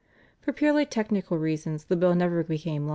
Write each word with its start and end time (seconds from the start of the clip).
For 0.39 0.51
purely 0.51 0.87
technical 0.87 1.37
reasons 1.37 1.83
the 1.85 1.95
bill 1.95 2.15
never 2.15 2.43
became 2.43 2.87
law. 2.87 2.89